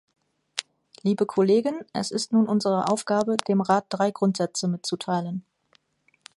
[1.03, 5.45] Liebe Kollegen, es ist nun unsere Aufgabe, dem Rat drei Grundsätze mitzuteilen.